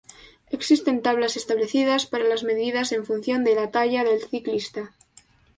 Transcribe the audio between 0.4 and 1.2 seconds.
Existen